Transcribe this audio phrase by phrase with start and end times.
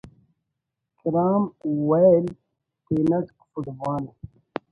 [0.99, 1.43] کرام
[1.87, 2.25] ویل
[2.85, 4.03] تینٹ فٹ بال